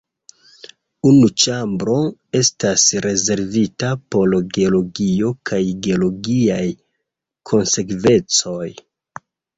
[1.09, 1.97] Unu ĉambro
[2.39, 6.65] estas rezervita por geologio kaj geologiaj
[7.53, 8.69] konsekvencoj.